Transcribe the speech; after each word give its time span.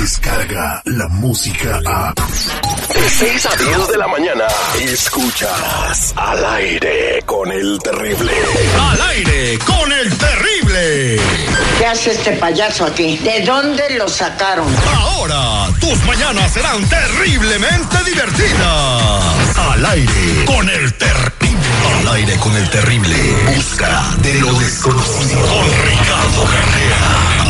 llega 0.00 0.80
la 0.86 1.08
música 1.08 1.78
a... 1.84 2.14
De 2.14 3.10
6 3.10 3.46
a 3.46 3.56
10 3.56 3.88
de 3.88 3.98
la 3.98 4.08
mañana, 4.08 4.46
escuchas 4.80 6.14
al 6.16 6.44
aire 6.54 7.22
con 7.26 7.52
el 7.52 7.78
terrible. 7.82 8.32
Al 8.80 9.00
aire 9.10 9.58
con 9.58 9.92
el 9.92 10.16
terrible. 10.16 11.20
¿Qué 11.78 11.86
hace 11.86 12.12
este 12.12 12.32
payaso 12.32 12.86
aquí? 12.86 13.18
¿De 13.18 13.42
dónde 13.42 13.90
lo 13.98 14.08
sacaron? 14.08 14.66
Ahora, 14.96 15.68
tus 15.80 16.02
mañanas 16.04 16.50
serán 16.52 16.82
terriblemente 16.88 18.02
divertidas. 18.04 19.58
Al 19.58 19.84
aire 19.84 20.44
con 20.46 20.68
el 20.68 20.94
terrible. 20.94 21.30
Al 22.00 22.08
aire 22.16 22.36
con 22.38 22.56
el 22.56 22.70
terrible. 22.70 23.16
Busca 23.54 24.02
de 24.22 24.34
lo 24.34 24.52
desconocido. 24.54 25.40
Con 25.46 25.66
Ricardo 25.66 26.44
Carrera. 26.44 27.49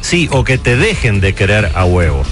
Sí, 0.00 0.28
o 0.30 0.44
que 0.44 0.58
te 0.58 0.76
dejen 0.76 1.20
de 1.20 1.34
querer 1.34 1.72
a 1.74 1.84
huevo. 1.84 2.22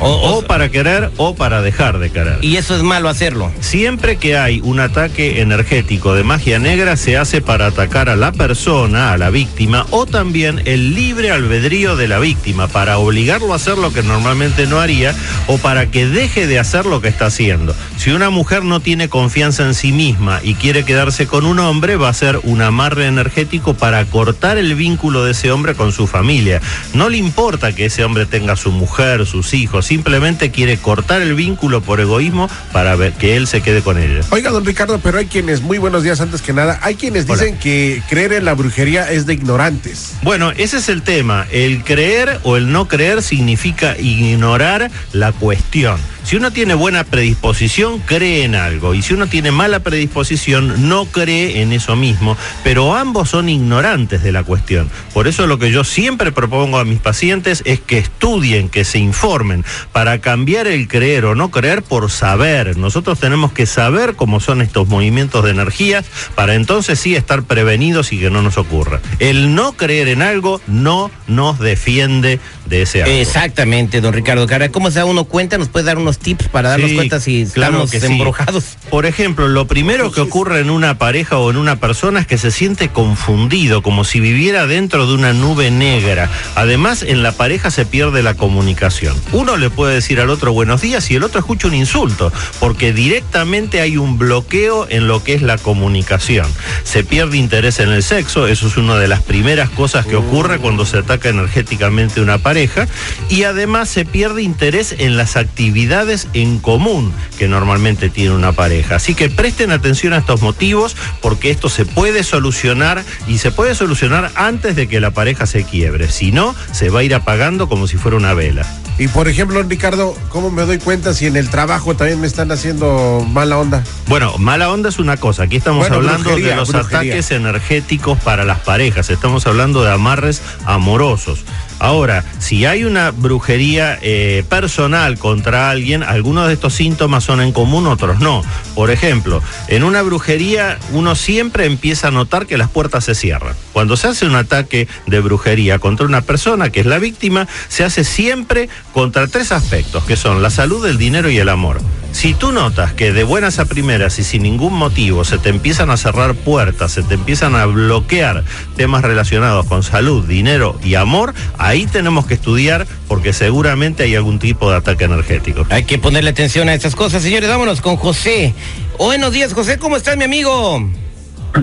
O- 0.00 0.06
o- 0.10 0.36
O 0.38 0.42
para 0.42 0.68
querer 0.70 1.10
o 1.16 1.34
para 1.34 1.62
dejar 1.62 1.98
de 1.98 2.10
querer. 2.10 2.38
Y 2.42 2.56
eso 2.56 2.76
es 2.76 2.82
malo 2.82 3.08
hacerlo. 3.08 3.50
Siempre 3.60 4.16
que 4.16 4.36
hay 4.36 4.60
un 4.62 4.80
ataque 4.80 5.40
energético 5.40 6.14
de 6.14 6.22
magia 6.22 6.58
negra 6.58 6.96
se 6.96 7.16
hace 7.16 7.40
para 7.40 7.66
atacar 7.66 8.08
a 8.08 8.16
la 8.16 8.32
persona, 8.32 9.12
a 9.12 9.18
la 9.18 9.30
víctima, 9.30 9.86
o 9.90 10.04
también 10.06 10.62
el 10.66 10.94
libre 10.94 11.30
albedrío 11.30 11.96
de 11.96 12.08
la 12.08 12.18
víctima, 12.18 12.68
para 12.68 12.98
obligarlo 12.98 13.52
a 13.52 13.56
hacer 13.56 13.78
lo 13.78 13.92
que 13.92 14.02
normalmente 14.02 14.66
no 14.66 14.80
haría 14.80 15.14
o 15.46 15.58
para 15.58 15.90
que 15.90 16.06
deje 16.06 16.46
de 16.46 16.58
hacer 16.58 16.84
lo 16.86 17.00
que 17.00 17.08
está 17.08 17.26
haciendo. 17.26 17.74
Si 17.96 18.10
una 18.10 18.30
mujer 18.30 18.64
no 18.64 18.80
tiene 18.80 19.08
confianza 19.08 19.64
en 19.64 19.74
sí 19.74 19.92
misma 19.92 20.40
y 20.42 20.54
quiere 20.54 20.84
quedarse 20.84 21.26
con 21.26 21.46
un 21.46 21.58
hombre, 21.58 21.96
va 21.96 22.08
a 22.10 22.14
ser 22.14 22.38
un 22.42 22.60
amarre 22.60 23.06
energético 23.06 23.74
para 23.74 24.04
cortar 24.04 24.58
el 24.58 24.74
vínculo 24.74 25.24
de 25.24 25.32
ese 25.32 25.50
hombre 25.52 25.74
con 25.74 25.92
su 25.92 26.06
familia. 26.06 26.60
No 26.92 27.08
le 27.08 27.16
importa 27.16 27.74
que 27.74 27.86
ese 27.86 28.04
hombre 28.04 28.26
tenga 28.26 28.56
su 28.56 28.70
mujer, 28.70 29.24
sus 29.26 29.54
hijos, 29.54 29.85
simplemente 29.86 30.50
quiere 30.50 30.76
cortar 30.76 31.22
el 31.22 31.34
vínculo 31.34 31.80
por 31.80 32.00
egoísmo 32.00 32.50
para 32.72 32.96
ver 32.96 33.12
que 33.12 33.36
él 33.36 33.46
se 33.46 33.60
quede 33.60 33.82
con 33.82 33.98
ella. 33.98 34.20
Oiga, 34.30 34.50
don 34.50 34.64
Ricardo, 34.64 34.98
pero 35.02 35.18
hay 35.18 35.26
quienes, 35.26 35.62
muy 35.62 35.78
buenos 35.78 36.02
días 36.02 36.20
antes 36.20 36.42
que 36.42 36.52
nada, 36.52 36.78
hay 36.82 36.96
quienes 36.96 37.24
Hola. 37.24 37.34
dicen 37.34 37.58
que 37.58 38.02
creer 38.08 38.32
en 38.32 38.44
la 38.44 38.54
brujería 38.54 39.10
es 39.10 39.26
de 39.26 39.34
ignorantes. 39.34 40.14
Bueno, 40.22 40.50
ese 40.50 40.78
es 40.78 40.88
el 40.88 41.02
tema. 41.02 41.46
El 41.50 41.84
creer 41.84 42.40
o 42.42 42.56
el 42.56 42.72
no 42.72 42.88
creer 42.88 43.22
significa 43.22 43.96
ignorar 43.98 44.90
la 45.12 45.32
cuestión. 45.32 45.98
Si 46.26 46.34
uno 46.34 46.50
tiene 46.50 46.74
buena 46.74 47.04
predisposición, 47.04 48.00
cree 48.00 48.42
en 48.42 48.56
algo. 48.56 48.94
Y 48.94 49.02
si 49.02 49.14
uno 49.14 49.28
tiene 49.28 49.52
mala 49.52 49.78
predisposición, 49.78 50.88
no 50.88 51.04
cree 51.04 51.62
en 51.62 51.72
eso 51.72 51.94
mismo. 51.94 52.36
Pero 52.64 52.96
ambos 52.96 53.30
son 53.30 53.48
ignorantes 53.48 54.24
de 54.24 54.32
la 54.32 54.42
cuestión. 54.42 54.90
Por 55.14 55.28
eso 55.28 55.46
lo 55.46 55.60
que 55.60 55.70
yo 55.70 55.84
siempre 55.84 56.32
propongo 56.32 56.80
a 56.80 56.84
mis 56.84 56.98
pacientes 56.98 57.62
es 57.64 57.78
que 57.78 57.98
estudien, 57.98 58.68
que 58.68 58.84
se 58.84 58.98
informen, 58.98 59.64
para 59.92 60.18
cambiar 60.18 60.66
el 60.66 60.88
creer 60.88 61.26
o 61.26 61.36
no 61.36 61.52
creer 61.52 61.84
por 61.84 62.10
saber. 62.10 62.76
Nosotros 62.76 63.20
tenemos 63.20 63.52
que 63.52 63.66
saber 63.66 64.16
cómo 64.16 64.40
son 64.40 64.62
estos 64.62 64.88
movimientos 64.88 65.44
de 65.44 65.52
energías 65.52 66.06
para 66.34 66.56
entonces 66.56 66.98
sí 66.98 67.14
estar 67.14 67.44
prevenidos 67.44 68.12
y 68.12 68.18
que 68.18 68.30
no 68.30 68.42
nos 68.42 68.58
ocurra. 68.58 69.00
El 69.20 69.54
no 69.54 69.74
creer 69.74 70.08
en 70.08 70.22
algo 70.22 70.60
no 70.66 71.08
nos 71.28 71.60
defiende 71.60 72.40
de 72.68 72.82
ese 72.82 73.04
algo. 73.04 73.14
Exactamente, 73.14 74.00
don 74.00 74.12
Ricardo 74.12 74.44
Carrera. 74.48 74.72
¿Cómo 74.72 74.90
se 74.90 74.98
da 74.98 75.04
uno 75.04 75.22
cuenta? 75.22 75.56
¿Nos 75.56 75.68
puede 75.68 75.84
dar 75.84 75.98
unos 75.98 76.15
tips 76.18 76.48
para 76.48 76.70
darnos 76.70 76.90
Sí, 76.90 76.96
cuenta 76.96 77.20
si 77.20 77.46
claro 77.46 77.84
estamos 77.84 77.90
que 77.90 78.00
sí. 78.00 78.06
embrujados? 78.06 78.64
Por 78.90 79.06
ejemplo, 79.06 79.48
lo 79.48 79.66
primero 79.66 80.10
que 80.12 80.20
ocurre 80.20 80.60
en 80.60 80.70
una 80.70 80.98
pareja 80.98 81.38
o 81.38 81.50
en 81.50 81.56
una 81.56 81.76
persona 81.76 82.20
es 82.20 82.26
que 82.26 82.38
se 82.38 82.50
siente 82.50 82.88
confundido, 82.88 83.82
como 83.82 84.04
si 84.04 84.20
viviera 84.20 84.66
dentro 84.66 85.06
de 85.06 85.14
una 85.14 85.32
nube 85.32 85.70
negra. 85.70 86.30
Además, 86.54 87.02
en 87.02 87.22
la 87.22 87.32
pareja 87.32 87.70
se 87.70 87.84
pierde 87.86 88.22
la 88.22 88.34
comunicación. 88.34 89.14
Uno 89.32 89.56
le 89.56 89.70
puede 89.70 89.94
decir 89.94 90.20
al 90.20 90.30
otro 90.30 90.52
buenos 90.52 90.80
días 90.82 91.10
y 91.10 91.16
el 91.16 91.22
otro 91.22 91.40
escucha 91.40 91.68
un 91.68 91.74
insulto, 91.74 92.32
porque 92.60 92.92
directamente 92.92 93.80
hay 93.80 93.96
un 93.96 94.18
bloqueo 94.18 94.86
en 94.88 95.08
lo 95.08 95.22
que 95.24 95.34
es 95.34 95.42
la 95.42 95.58
comunicación. 95.58 96.46
Se 96.84 97.04
pierde 97.04 97.36
interés 97.38 97.80
en 97.80 97.90
el 97.90 98.02
sexo, 98.02 98.46
eso 98.46 98.66
es 98.68 98.76
una 98.76 98.96
de 98.96 99.08
las 99.08 99.22
primeras 99.22 99.70
cosas 99.70 100.06
que 100.06 100.16
ocurre 100.16 100.58
cuando 100.58 100.86
se 100.86 100.98
ataca 100.98 101.28
energéticamente 101.28 102.20
una 102.20 102.38
pareja, 102.38 102.86
y 103.28 103.42
además 103.44 103.88
se 103.88 104.04
pierde 104.04 104.42
interés 104.42 104.94
en 104.98 105.16
las 105.16 105.36
actividades 105.36 105.86
en 106.34 106.58
común 106.58 107.12
que 107.38 107.48
normalmente 107.48 108.08
tiene 108.08 108.34
una 108.34 108.52
pareja. 108.52 108.96
Así 108.96 109.14
que 109.14 109.28
presten 109.28 109.70
atención 109.72 110.12
a 110.12 110.18
estos 110.18 110.40
motivos 110.42 110.96
porque 111.20 111.50
esto 111.50 111.68
se 111.68 111.84
puede 111.84 112.22
solucionar 112.22 113.04
y 113.26 113.38
se 113.38 113.50
puede 113.50 113.74
solucionar 113.74 114.30
antes 114.36 114.76
de 114.76 114.86
que 114.88 115.00
la 115.00 115.10
pareja 115.10 115.46
se 115.46 115.64
quiebre. 115.64 116.08
Si 116.10 116.32
no, 116.32 116.54
se 116.72 116.88
va 116.90 117.00
a 117.00 117.02
ir 117.02 117.14
apagando 117.14 117.68
como 117.68 117.86
si 117.86 117.96
fuera 117.96 118.16
una 118.16 118.34
vela. 118.34 118.64
Y 118.98 119.08
por 119.08 119.28
ejemplo, 119.28 119.62
Ricardo, 119.62 120.16
¿cómo 120.30 120.50
me 120.50 120.62
doy 120.64 120.78
cuenta 120.78 121.12
si 121.12 121.26
en 121.26 121.36
el 121.36 121.50
trabajo 121.50 121.94
también 121.96 122.18
me 122.20 122.26
están 122.26 122.50
haciendo 122.50 123.26
mala 123.30 123.58
onda? 123.58 123.84
Bueno, 124.06 124.38
mala 124.38 124.70
onda 124.70 124.88
es 124.88 124.98
una 124.98 125.18
cosa. 125.18 125.42
Aquí 125.42 125.56
estamos 125.56 125.80
Bueno, 125.80 125.96
hablando 125.96 126.22
brujería, 126.22 126.50
de 126.50 126.56
los 126.56 126.72
brujería. 126.72 127.12
ataques 127.12 127.30
energéticos 127.30 128.18
para 128.20 128.44
las 128.44 128.60
parejas. 128.60 129.10
Estamos 129.10 129.46
hablando 129.46 129.82
de 129.84 129.92
amarres 129.92 130.40
amorosos. 130.64 131.40
Ahora, 131.78 132.24
si 132.38 132.64
hay 132.64 132.84
una 132.84 133.10
brujería 133.10 133.98
eh, 134.00 134.44
personal 134.48 135.18
contra 135.18 135.70
alguien, 135.70 136.02
algunos 136.02 136.46
de 136.48 136.54
estos 136.54 136.74
síntomas 136.74 137.24
son 137.24 137.40
en 137.40 137.52
común, 137.52 137.86
otros 137.86 138.18
no. 138.18 138.42
Por 138.74 138.90
ejemplo, 138.90 139.42
en 139.68 139.84
una 139.84 140.02
brujería 140.02 140.78
uno 140.92 141.14
siempre 141.14 141.66
empieza 141.66 142.08
a 142.08 142.10
notar 142.10 142.46
que 142.46 142.58
las 142.58 142.70
puertas 142.70 143.04
se 143.04 143.14
cierran. 143.14 143.54
Cuando 143.72 143.96
se 143.96 144.08
hace 144.08 144.26
un 144.26 144.36
ataque 144.36 144.88
de 145.06 145.20
brujería 145.20 145.78
contra 145.78 146.06
una 146.06 146.22
persona 146.22 146.70
que 146.70 146.80
es 146.80 146.86
la 146.86 146.98
víctima, 146.98 147.46
se 147.68 147.84
hace 147.84 148.04
siempre 148.04 148.68
contra 148.92 149.26
tres 149.26 149.52
aspectos, 149.52 150.04
que 150.04 150.16
son 150.16 150.42
la 150.42 150.50
salud, 150.50 150.86
el 150.86 150.98
dinero 150.98 151.30
y 151.30 151.38
el 151.38 151.48
amor. 151.48 151.80
Si 152.16 152.32
tú 152.32 152.50
notas 152.50 152.94
que 152.94 153.12
de 153.12 153.24
buenas 153.24 153.58
a 153.58 153.66
primeras 153.66 154.18
y 154.18 154.24
sin 154.24 154.42
ningún 154.42 154.72
motivo 154.72 155.22
se 155.26 155.36
te 155.36 155.50
empiezan 155.50 155.90
a 155.90 155.98
cerrar 155.98 156.34
puertas, 156.34 156.92
se 156.92 157.02
te 157.02 157.12
empiezan 157.12 157.54
a 157.54 157.66
bloquear 157.66 158.42
temas 158.74 159.02
relacionados 159.02 159.66
con 159.66 159.82
salud, 159.82 160.24
dinero 160.24 160.78
y 160.82 160.94
amor, 160.94 161.34
ahí 161.58 161.84
tenemos 161.84 162.26
que 162.26 162.32
estudiar 162.32 162.86
porque 163.06 163.34
seguramente 163.34 164.04
hay 164.04 164.16
algún 164.16 164.38
tipo 164.38 164.70
de 164.70 164.78
ataque 164.78 165.04
energético. 165.04 165.66
Hay 165.68 165.84
que 165.84 165.98
ponerle 165.98 166.30
atención 166.30 166.70
a 166.70 166.74
estas 166.74 166.96
cosas. 166.96 167.22
Señores, 167.22 167.50
vámonos 167.50 167.82
con 167.82 167.96
José. 167.96 168.54
Buenos 168.96 169.32
días, 169.32 169.52
José. 169.52 169.78
¿Cómo 169.78 169.98
estás, 169.98 170.16
mi 170.16 170.24
amigo? 170.24 170.88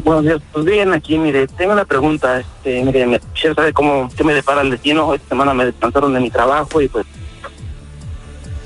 Buenos 0.04 0.24
días, 0.24 0.42
pues 0.52 0.66
bien, 0.66 0.94
aquí, 0.94 1.18
mire, 1.18 1.48
tengo 1.48 1.74
una 1.74 1.86
pregunta, 1.86 2.40
este, 2.40 2.84
mire, 2.84 3.08
me 3.08 3.20
quisiera 3.34 3.56
saber 3.56 3.74
cómo, 3.74 4.08
qué 4.16 4.24
me 4.24 4.36
depara 4.36 4.62
el 4.62 4.70
destino, 4.70 5.16
esta 5.16 5.30
semana 5.30 5.56
me 5.56 5.66
descansaron 5.66 6.14
de 6.14 6.20
mi 6.20 6.30
trabajo 6.30 6.80
y 6.80 6.88
pues 6.88 7.08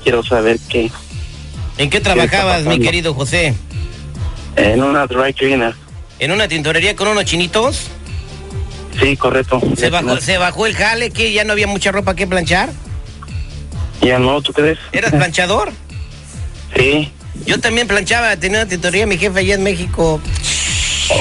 quiero 0.02 0.22
saber 0.22 0.58
qué, 0.68 0.90
¿En 1.78 1.90
qué 1.90 2.00
trabajabas, 2.00 2.64
mi 2.64 2.78
querido 2.80 3.14
José? 3.14 3.54
en 4.56 4.82
una 4.82 5.06
dry 5.06 5.32
cleaner, 5.32 5.74
¿En 6.18 6.32
una 6.32 6.48
tintorería 6.48 6.96
con 6.96 7.06
unos 7.08 7.24
chinitos? 7.24 7.86
sí, 9.00 9.16
correcto. 9.16 9.60
¿Se 9.76 9.88
bajó, 9.90 10.16
¿Se 10.20 10.36
bajó 10.38 10.66
el 10.66 10.74
jale 10.74 11.10
que 11.10 11.32
ya 11.32 11.44
no 11.44 11.52
había 11.52 11.68
mucha 11.68 11.92
ropa 11.92 12.16
que 12.16 12.26
planchar? 12.26 12.70
Ya 14.00 14.18
no, 14.18 14.42
¿tú 14.42 14.52
crees? 14.52 14.78
¿Eras 14.90 15.12
planchador? 15.16 15.70
Sí. 16.76 17.12
Yo 17.46 17.60
también 17.60 17.86
planchaba, 17.86 18.36
tenía 18.36 18.60
una 18.62 18.68
tintorería, 18.68 19.06
mi 19.06 19.16
jefe 19.16 19.38
allá 19.38 19.54
en 19.54 19.62
México. 19.62 20.20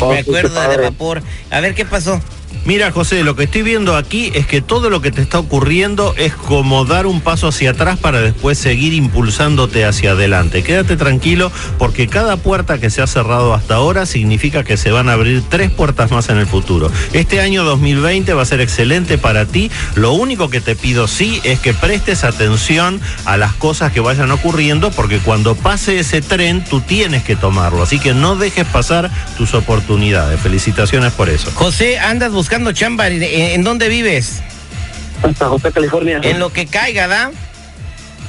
Oh, 0.01 0.09
Me 0.11 0.19
acuerdo 0.19 0.59
de 0.69 0.77
vapor. 0.77 1.21
A 1.51 1.59
ver, 1.59 1.75
¿qué 1.75 1.85
pasó? 1.85 2.19
Mira, 2.67 2.91
José, 2.91 3.23
lo 3.23 3.35
que 3.37 3.45
estoy 3.45 3.61
viendo 3.61 3.95
aquí 3.95 4.29
es 4.35 4.45
que 4.45 4.61
todo 4.61 4.89
lo 4.89 5.01
que 5.01 5.09
te 5.09 5.21
está 5.21 5.39
ocurriendo 5.39 6.13
es 6.17 6.33
como 6.33 6.83
dar 6.83 7.05
un 7.05 7.21
paso 7.21 7.47
hacia 7.47 7.71
atrás 7.71 7.97
para 7.97 8.19
después 8.19 8.57
seguir 8.57 8.93
impulsándote 8.93 9.85
hacia 9.85 10.11
adelante. 10.11 10.63
Quédate 10.63 10.97
tranquilo 10.97 11.49
porque 11.77 12.09
cada 12.09 12.35
puerta 12.35 12.77
que 12.77 12.89
se 12.89 13.01
ha 13.01 13.07
cerrado 13.07 13.53
hasta 13.53 13.75
ahora 13.75 14.05
significa 14.05 14.65
que 14.65 14.75
se 14.75 14.91
van 14.91 15.07
a 15.07 15.13
abrir 15.13 15.43
tres 15.47 15.71
puertas 15.71 16.11
más 16.11 16.27
en 16.27 16.39
el 16.39 16.45
futuro. 16.45 16.91
Este 17.13 17.39
año 17.39 17.63
2020 17.63 18.33
va 18.33 18.41
a 18.41 18.45
ser 18.45 18.59
excelente 18.59 19.17
para 19.17 19.45
ti. 19.45 19.71
Lo 19.95 20.11
único 20.11 20.49
que 20.49 20.59
te 20.59 20.75
pido 20.75 21.07
sí 21.07 21.39
es 21.45 21.59
que 21.59 21.73
prestes 21.73 22.25
atención 22.25 22.99
a 23.23 23.37
las 23.37 23.53
cosas 23.53 23.93
que 23.93 24.01
vayan 24.01 24.29
ocurriendo 24.31 24.91
porque 24.91 25.19
cuando 25.19 25.55
pase 25.55 25.99
ese 25.99 26.21
tren 26.21 26.65
tú 26.65 26.81
tienes 26.81 27.23
que 27.23 27.37
tomarlo. 27.37 27.83
Así 27.83 27.97
que 27.97 28.13
no 28.13 28.35
dejes 28.35 28.65
pasar 28.65 29.09
tus 29.37 29.53
oportunidades. 29.53 30.39
Felicitaciones 30.41 31.13
por 31.13 31.29
eso. 31.29 31.49
José, 31.53 31.97
andas 31.99 32.33
buscando 32.37 32.71
chamba. 32.71 33.07
¿En, 33.07 33.23
en 33.23 33.63
dónde 33.63 33.89
vives? 33.89 34.43
Hasta 35.23 35.47
José, 35.47 35.71
California. 35.71 36.19
En 36.21 36.37
lo 36.39 36.53
que 36.53 36.67
caiga, 36.67 37.07
¿da? 37.07 37.31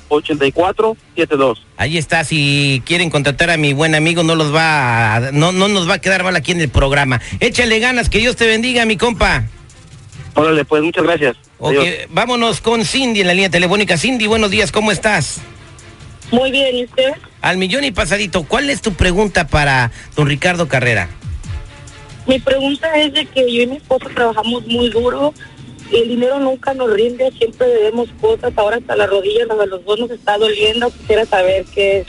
408-509-8472. 0.09 1.57
Ahí 1.77 1.97
está, 1.97 2.23
si 2.23 2.81
quieren 2.85 3.09
contratar 3.09 3.49
a 3.49 3.57
mi 3.57 3.73
buen 3.73 3.95
amigo, 3.95 4.23
no 4.23 4.35
los 4.35 4.53
va 4.53 5.15
a- 5.15 5.31
no, 5.31 5.51
no 5.51 5.67
nos 5.67 5.89
va 5.89 5.95
a 5.95 5.99
quedar 6.01 6.23
mal 6.23 6.35
aquí 6.35 6.51
en 6.51 6.61
el 6.61 6.69
programa. 6.69 7.21
Échale 7.39 7.79
ganas, 7.79 8.09
que 8.09 8.19
Dios 8.19 8.35
te 8.35 8.47
bendiga, 8.47 8.85
mi 8.85 8.97
compa. 8.97 9.43
Órale, 10.35 10.65
pues 10.65 10.83
muchas 10.83 11.03
gracias. 11.03 11.35
Ok, 11.59 11.71
Adiós. 11.77 11.95
vámonos 12.09 12.61
con 12.61 12.85
Cindy 12.85 13.21
en 13.21 13.27
la 13.27 13.33
línea 13.33 13.49
telefónica. 13.49 13.97
Cindy, 13.97 14.27
buenos 14.27 14.51
días, 14.51 14.71
¿cómo 14.71 14.91
estás? 14.91 15.39
Muy 16.31 16.51
bien, 16.51 16.75
¿y 16.75 16.83
usted? 16.85 17.11
Al 17.41 17.57
millón 17.57 17.83
y 17.85 17.91
pasadito, 17.91 18.43
¿cuál 18.43 18.69
es 18.69 18.81
tu 18.81 18.93
pregunta 18.93 19.47
para 19.47 19.91
don 20.15 20.27
Ricardo 20.27 20.67
Carrera? 20.67 21.09
Mi 22.27 22.39
pregunta 22.39 22.93
es 22.97 23.13
de 23.13 23.25
que 23.25 23.41
yo 23.51 23.63
y 23.63 23.67
mi 23.67 23.77
esposo 23.77 24.09
trabajamos 24.13 24.67
muy 24.67 24.89
duro 24.89 25.33
y 25.91 25.97
el 25.97 26.09
dinero 26.09 26.39
nunca 26.39 26.73
nos 26.73 26.91
rinde, 26.91 27.31
siempre 27.37 27.67
debemos 27.67 28.09
cosas, 28.19 28.53
ahora 28.55 28.77
hasta 28.77 28.95
las 28.95 29.09
rodillas, 29.09 29.49
a 29.49 29.65
los 29.65 29.85
dos 29.85 29.99
nos 29.99 30.11
está 30.11 30.37
doliendo, 30.37 30.89
quisiera 30.91 31.25
saber 31.25 31.65
qué 31.73 31.99
es. 31.99 32.07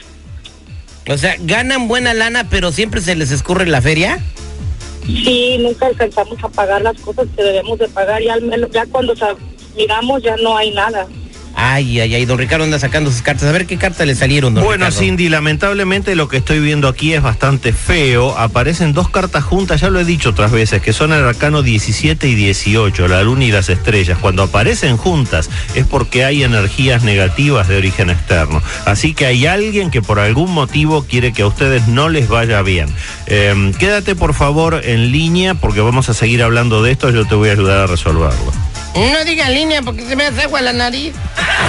O 1.09 1.17
sea, 1.17 1.35
ganan 1.39 1.87
buena 1.87 2.13
lana, 2.13 2.47
pero 2.49 2.71
siempre 2.71 3.01
se 3.01 3.15
les 3.15 3.31
escurre 3.31 3.65
la 3.65 3.81
feria. 3.81 4.19
Sí, 5.05 5.57
nunca 5.59 5.87
alcanzamos 5.87 6.43
a 6.43 6.49
pagar 6.49 6.81
las 6.81 6.99
cosas 6.99 7.27
que 7.35 7.41
debemos 7.41 7.79
de 7.79 7.87
pagar 7.87 8.21
y 8.21 8.29
al 8.29 8.43
menos 8.43 8.69
ya 8.71 8.85
cuando 8.85 9.13
miramos 9.75 10.21
ya 10.21 10.35
no 10.37 10.55
hay 10.55 10.71
nada. 10.71 11.07
Ay, 11.55 11.99
ay, 11.99 12.15
ay, 12.15 12.25
don 12.25 12.37
Ricardo 12.37 12.63
anda 12.63 12.79
sacando 12.79 13.11
sus 13.11 13.21
cartas. 13.21 13.47
A 13.47 13.51
ver 13.51 13.65
qué 13.65 13.77
cartas 13.77 14.07
le 14.07 14.15
salieron, 14.15 14.53
don 14.53 14.63
Bueno, 14.63 14.85
Ricardo. 14.85 14.99
Cindy, 14.99 15.29
lamentablemente 15.29 16.15
lo 16.15 16.27
que 16.27 16.37
estoy 16.37 16.59
viendo 16.59 16.87
aquí 16.87 17.13
es 17.13 17.21
bastante 17.21 17.73
feo. 17.73 18.37
Aparecen 18.37 18.93
dos 18.93 19.09
cartas 19.09 19.43
juntas, 19.43 19.81
ya 19.81 19.89
lo 19.89 19.99
he 19.99 20.05
dicho 20.05 20.29
otras 20.29 20.51
veces, 20.51 20.81
que 20.81 20.93
son 20.93 21.13
el 21.13 21.23
arcano 21.23 21.61
17 21.61 22.27
y 22.27 22.35
18, 22.35 23.07
la 23.07 23.23
luna 23.23 23.45
y 23.45 23.51
las 23.51 23.69
estrellas. 23.69 24.17
Cuando 24.19 24.43
aparecen 24.43 24.97
juntas 24.97 25.49
es 25.75 25.85
porque 25.85 26.23
hay 26.23 26.43
energías 26.43 27.03
negativas 27.03 27.67
de 27.67 27.77
origen 27.77 28.09
externo. 28.09 28.61
Así 28.85 29.13
que 29.13 29.25
hay 29.25 29.45
alguien 29.45 29.91
que 29.91 30.01
por 30.01 30.19
algún 30.19 30.51
motivo 30.51 31.03
quiere 31.03 31.33
que 31.33 31.41
a 31.41 31.47
ustedes 31.47 31.87
no 31.87 32.09
les 32.09 32.27
vaya 32.27 32.61
bien. 32.61 32.89
Eh, 33.27 33.71
quédate 33.79 34.15
por 34.15 34.33
favor 34.33 34.81
en 34.83 35.11
línea 35.11 35.55
porque 35.55 35.81
vamos 35.81 36.09
a 36.09 36.13
seguir 36.13 36.43
hablando 36.43 36.83
de 36.83 36.91
esto, 36.91 37.09
yo 37.09 37.25
te 37.25 37.35
voy 37.35 37.49
a 37.49 37.53
ayudar 37.53 37.79
a 37.79 37.87
resolverlo. 37.87 38.68
No 38.95 39.23
diga 39.23 39.49
línea 39.49 39.81
porque 39.81 40.03
se 40.05 40.15
me 40.15 40.25
hace 40.25 40.43
agua 40.43 40.61
la 40.61 40.73
nariz. 40.73 41.13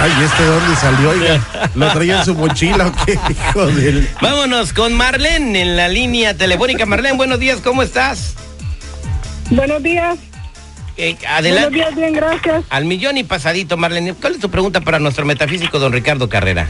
Ay, 0.01 0.11
¿este 0.23 0.43
dónde 0.43 0.75
salió? 0.75 1.09
Oiga, 1.11 1.69
¿lo 1.75 1.91
traía 1.91 2.19
en 2.19 2.25
su 2.25 2.33
mochila 2.33 2.87
o 2.87 3.05
qué? 3.05 3.13
Hijo 3.29 3.67
del... 3.67 4.09
Vámonos 4.21 4.73
con 4.73 4.93
Marlene 4.93 5.61
en 5.61 5.77
la 5.77 5.87
línea 5.87 6.35
telefónica. 6.35 6.85
Marlene, 6.85 7.17
buenos 7.17 7.39
días, 7.39 7.59
¿cómo 7.61 7.83
estás? 7.83 8.35
Buenos 9.51 9.83
días. 9.83 10.17
Eh, 10.97 11.15
adelante. 11.27 11.75
días, 11.75 11.95
bien, 11.95 12.13
gracias. 12.13 12.65
Al 12.69 12.85
millón 12.85 13.17
y 13.17 13.23
pasadito, 13.23 13.77
Marlene. 13.77 14.13
¿Cuál 14.13 14.33
es 14.33 14.39
tu 14.39 14.49
pregunta 14.49 14.81
para 14.81 14.99
nuestro 14.99 15.25
metafísico, 15.25 15.79
don 15.79 15.93
Ricardo 15.93 16.27
Carrera? 16.27 16.69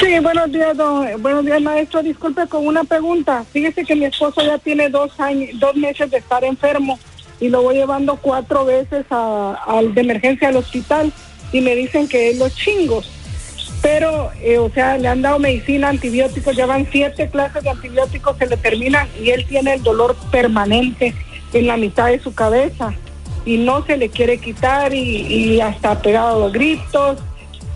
Sí, 0.00 0.18
buenos 0.20 0.52
días, 0.52 0.76
don, 0.76 1.06
buenos 1.22 1.44
días, 1.44 1.60
maestro. 1.62 2.02
Disculpe 2.02 2.46
con 2.46 2.66
una 2.66 2.84
pregunta. 2.84 3.44
Fíjese 3.52 3.84
que 3.84 3.96
mi 3.96 4.04
esposo 4.04 4.42
ya 4.42 4.58
tiene 4.58 4.88
dos 4.90 5.18
años, 5.18 5.50
dos 5.54 5.74
meses 5.76 6.10
de 6.10 6.18
estar 6.18 6.44
enfermo 6.44 6.98
y 7.40 7.48
lo 7.48 7.62
voy 7.62 7.76
llevando 7.76 8.16
cuatro 8.16 8.64
veces 8.64 9.04
al 9.10 9.94
de 9.94 10.00
emergencia 10.00 10.48
al 10.48 10.56
hospital 10.56 11.12
y 11.52 11.60
me 11.60 11.74
dicen 11.74 12.08
que 12.08 12.30
es 12.30 12.38
los 12.38 12.54
chingos. 12.54 13.10
Pero, 13.82 14.30
eh, 14.40 14.58
o 14.58 14.70
sea, 14.70 14.96
le 14.98 15.06
han 15.06 15.22
dado 15.22 15.38
medicina, 15.38 15.88
antibióticos, 15.88 16.56
ya 16.56 16.66
van 16.66 16.88
siete 16.90 17.28
clases 17.28 17.62
de 17.62 17.70
antibióticos, 17.70 18.36
se 18.38 18.46
le 18.46 18.56
terminan 18.56 19.08
y 19.20 19.30
él 19.30 19.44
tiene 19.46 19.74
el 19.74 19.82
dolor 19.82 20.16
permanente 20.30 21.14
en 21.52 21.66
la 21.66 21.76
mitad 21.76 22.06
de 22.06 22.18
su 22.18 22.34
cabeza 22.34 22.94
y 23.44 23.58
no 23.58 23.84
se 23.86 23.96
le 23.96 24.08
quiere 24.08 24.38
quitar 24.38 24.92
y, 24.92 24.98
y 24.98 25.60
hasta 25.60 25.92
ha 25.92 26.02
pegado 26.02 26.40
los 26.40 26.52
gritos 26.52 27.18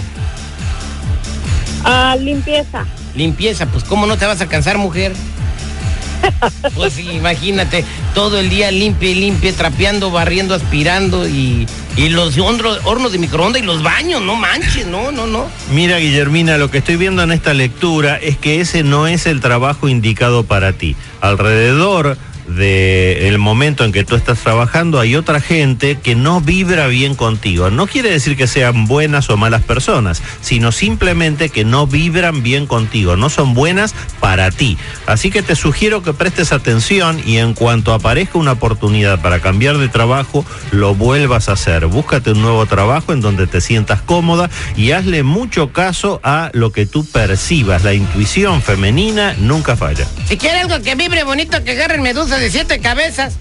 Ah, 1.84 2.16
limpieza. 2.20 2.86
Limpieza, 3.16 3.66
pues 3.68 3.84
¿cómo 3.84 4.06
no 4.06 4.18
te 4.18 4.26
vas 4.26 4.42
a 4.42 4.48
cansar, 4.48 4.78
mujer? 4.78 5.14
Pues 6.76 6.94
sí, 6.94 7.10
imagínate, 7.12 7.86
todo 8.14 8.40
el 8.40 8.50
día 8.50 8.72
limpia 8.72 9.12
y 9.12 9.16
limpia, 9.16 9.54
trapeando, 9.54 10.12
barriendo, 10.12 10.56
aspirando 10.56 11.28
y, 11.28 11.68
y 11.98 12.10
los 12.10 12.38
hornos, 12.38 13.12
de 13.12 13.18
microondas 13.18 13.62
y 13.62 13.66
los 13.66 13.82
baños, 13.82 14.22
no 14.22 14.36
manches, 14.36 14.86
no, 14.86 15.12
no, 15.12 15.26
no. 15.26 15.48
Mira, 15.74 15.98
Guillermina, 15.98 16.60
lo 16.60 16.70
que 16.70 16.78
estoy 16.78 16.96
viendo 16.96 17.24
en 17.24 17.32
esta 17.32 17.56
lectura 17.56 18.18
es 18.18 18.38
que 18.38 18.62
ese 18.62 18.84
no 18.84 19.08
es 19.08 19.26
el 19.26 19.42
trabajo 19.42 19.90
indicado 19.90 20.44
para 20.44 20.74
ti. 20.74 20.96
Alrededor 21.22 22.16
de 22.48 23.28
momento 23.48 23.86
en 23.86 23.94
que 23.94 24.04
tú 24.04 24.16
estás 24.16 24.40
trabajando 24.40 25.00
hay 25.00 25.16
otra 25.16 25.40
gente 25.40 25.98
que 25.98 26.16
no 26.16 26.42
vibra 26.42 26.88
bien 26.88 27.16
contigo. 27.16 27.70
No 27.70 27.88
quiere 27.88 28.10
decir 28.10 28.36
que 28.36 28.46
sean 28.46 28.86
buenas 28.86 29.30
o 29.30 29.38
malas 29.38 29.64
personas, 29.64 30.22
sino 30.42 30.74
simplemente 30.74 31.50
que 31.50 31.64
no 31.64 31.88
vibran 31.88 32.44
bien 32.44 32.68
contigo, 32.68 33.16
no 33.16 33.30
son 33.30 33.54
buenas 33.54 33.96
para 34.20 34.52
ti. 34.52 34.78
Así 35.06 35.32
que 35.32 35.44
te 35.44 35.56
sugiero 35.56 36.04
que 36.04 36.14
prestes 36.14 36.52
atención 36.52 37.22
y 37.26 37.38
en 37.38 37.54
cuanto 37.54 37.94
aparezca 37.94 38.38
una 38.38 38.54
oportunidad 38.54 39.22
para 39.22 39.40
cambiar 39.40 39.78
de 39.78 39.88
trabajo, 39.88 40.46
lo 40.72 40.94
vuelvas 40.94 41.48
a 41.48 41.54
hacer. 41.54 41.86
Búscate 41.86 42.32
un 42.32 42.42
nuevo 42.42 42.66
trabajo 42.66 43.14
en 43.14 43.22
donde 43.22 43.48
te 43.48 43.62
sientas 43.62 44.02
cómoda 44.02 44.50
y 44.76 44.92
hazle 44.92 45.24
mucho 45.24 45.72
caso 45.72 46.20
a 46.24 46.50
lo 46.54 46.72
que 46.72 46.86
tú 46.86 47.06
percibas. 47.06 47.84
La 47.84 47.94
intuición 47.94 48.62
femenina 48.62 49.36
nunca 49.40 49.78
falla. 49.78 50.06
Si 50.28 50.38
quiere 50.38 50.60
algo 50.60 50.82
que 50.82 50.96
vibre 50.96 51.24
bonito, 51.24 51.64
que 51.64 51.72
agarren 51.72 52.02
medusa 52.02 52.37
de 52.40 52.50
siete 52.52 52.80
cabezas. 52.80 53.34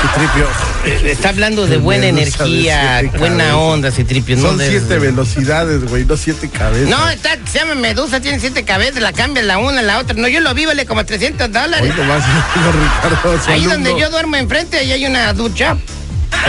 Citripio. 0.00 0.46
Eh, 0.84 1.12
Está 1.12 1.30
hablando 1.30 1.66
de 1.66 1.78
buena 1.78 2.02
de 2.02 2.08
energía, 2.10 3.02
buena 3.18 3.36
cabezas. 3.38 3.54
onda, 3.54 3.90
Citripio. 3.90 4.36
no 4.36 4.42
Son 4.48 4.58
de- 4.58 4.68
siete 4.68 4.98
velocidades, 4.98 5.84
güey, 5.88 6.04
no 6.04 6.16
siete 6.16 6.48
cabezas. 6.50 6.88
No, 6.88 7.08
está, 7.08 7.38
se 7.50 7.58
llama 7.60 7.74
Medusa, 7.74 8.20
tiene 8.20 8.38
siete 8.38 8.64
cabezas, 8.64 9.00
la 9.02 9.12
cambia 9.12 9.42
la 9.42 9.58
una, 9.58 9.80
la 9.82 9.98
otra. 9.98 10.14
No, 10.16 10.28
yo 10.28 10.40
lo 10.40 10.52
vi, 10.54 10.66
vale 10.66 10.84
como 10.84 11.04
300 11.04 11.46
Hoy 11.46 11.52
dólares. 11.52 11.96
nomás, 11.96 12.22
don 12.64 12.74
Ricardo, 13.12 13.40
Ahí 13.48 13.64
alumno. 13.64 13.72
donde 13.74 14.00
yo 14.00 14.10
duermo 14.10 14.36
enfrente, 14.36 14.78
ahí 14.78 14.92
hay 14.92 15.06
una 15.06 15.32
ducha. 15.32 15.76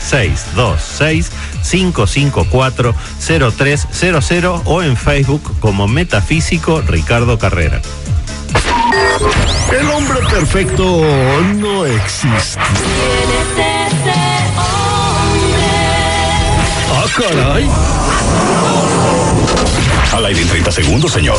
626-554-0300 1.64 4.62
o 4.64 4.80
en 4.80 4.96
Facebook 4.96 5.42
como 5.58 5.88
Metafísico 5.88 6.80
Ricardo 6.82 7.36
Carrera. 7.36 7.82
El 9.76 9.90
hombre 9.90 10.20
perfecto 10.30 11.04
no 11.56 11.84
existe. 11.84 12.60
Ah, 16.92 17.06
caray. 17.16 17.68
Al 20.12 20.26
aire 20.26 20.42
en 20.42 20.48
30 20.48 20.70
segundos, 20.70 21.10
señor. 21.10 21.38